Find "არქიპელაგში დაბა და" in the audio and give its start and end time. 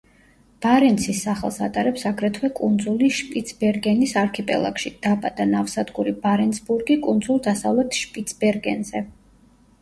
4.23-5.47